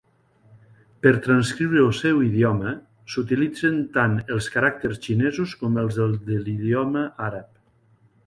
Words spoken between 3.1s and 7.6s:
s'utilitzen tant els caràcters xinesos com els de l'idioma àrab.